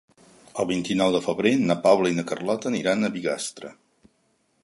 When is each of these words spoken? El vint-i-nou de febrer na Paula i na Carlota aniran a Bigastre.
El 0.61 0.67
vint-i-nou 0.69 1.11
de 1.15 1.19
febrer 1.25 1.51
na 1.71 1.75
Paula 1.83 2.11
i 2.13 2.17
na 2.21 2.25
Carlota 2.33 2.71
aniran 2.73 3.09
a 3.09 3.13
Bigastre. 3.19 3.75